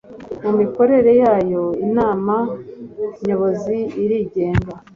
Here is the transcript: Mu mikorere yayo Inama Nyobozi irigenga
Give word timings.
Mu 0.43 0.51
mikorere 0.59 1.11
yayo 1.21 1.63
Inama 1.85 2.35
Nyobozi 3.25 3.77
irigenga 4.03 4.73